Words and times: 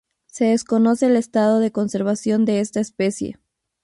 Se 0.25 0.45
desconoce 0.45 1.05
el 1.05 1.15
estado 1.15 1.59
de 1.59 1.71
conservación 1.71 2.43
de 2.43 2.59
esta 2.59 2.79
especie. 2.79 3.37